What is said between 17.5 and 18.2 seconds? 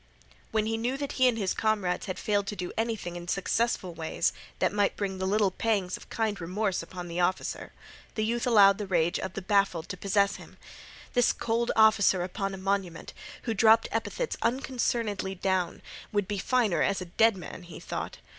he thought.